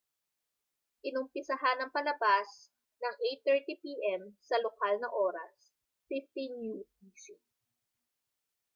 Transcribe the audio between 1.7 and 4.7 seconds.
ang palabas nang 8:30 p.m. sa